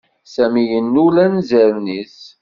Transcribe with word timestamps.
Sami 0.33 0.63
yennul 0.71 1.15
anzaren-is. 1.25 2.17